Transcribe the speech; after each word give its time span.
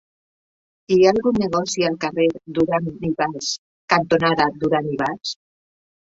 Hi 0.95 0.95
ha 1.03 1.11
algun 1.15 1.37
negoci 1.41 1.85
al 1.89 1.97
carrer 2.05 2.25
Duran 2.57 2.89
i 3.09 3.13
Bas 3.21 3.51
cantonada 3.95 4.49
Duran 4.65 4.91
i 4.97 5.01
Bas? 5.05 5.37